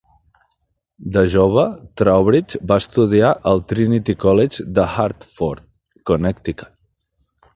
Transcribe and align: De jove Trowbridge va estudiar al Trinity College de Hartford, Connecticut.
De 1.17 1.21
jove 1.33 1.65
Trowbridge 2.01 2.61
va 2.71 2.77
estudiar 2.83 3.29
al 3.51 3.61
Trinity 3.73 4.17
College 4.25 4.67
de 4.79 4.87
Hartford, 4.95 5.63
Connecticut. 6.11 6.73